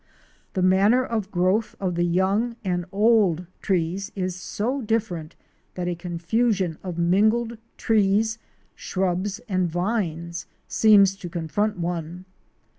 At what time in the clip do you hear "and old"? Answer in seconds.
2.63-3.45